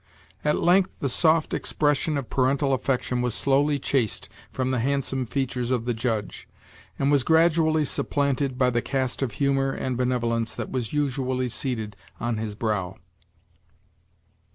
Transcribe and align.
At 0.43 0.57
length 0.57 0.95
the 0.99 1.07
soft 1.07 1.53
expression 1.53 2.17
of 2.17 2.27
parental 2.31 2.73
affection 2.73 3.21
was 3.21 3.35
slowly 3.35 3.77
chased 3.77 4.29
from 4.51 4.71
the 4.71 4.79
handsome 4.79 5.27
features 5.27 5.69
of 5.69 5.85
the 5.85 5.93
Judge, 5.93 6.47
and 6.97 7.11
was 7.11 7.21
gradually 7.21 7.85
supplanted 7.85 8.57
by 8.57 8.71
the 8.71 8.81
cast 8.81 9.21
of 9.21 9.33
humor 9.33 9.69
and 9.71 9.95
benevolence 9.95 10.55
that 10.55 10.71
was 10.71 10.91
usually 10.91 11.49
seated 11.49 11.95
on 12.19 12.37
his 12.37 12.55
brow. 12.55 12.97